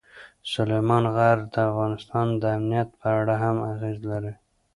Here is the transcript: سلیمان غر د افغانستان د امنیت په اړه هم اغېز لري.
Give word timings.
سلیمان 0.53 1.03
غر 1.15 1.37
د 1.53 1.55
افغانستان 1.69 2.27
د 2.41 2.43
امنیت 2.57 2.89
په 3.01 3.07
اړه 3.19 3.35
هم 3.43 3.57
اغېز 3.73 3.99
لري. 4.11 4.33